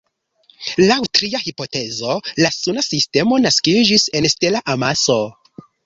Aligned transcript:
Laŭ 0.91 0.95
tria 1.17 1.41
hipotezo 1.43 2.17
la 2.41 2.53
Suna 2.57 2.87
sistemo 2.89 3.41
naskiĝis 3.47 4.11
en 4.21 4.31
stela 4.37 4.67
amaso. 4.77 5.21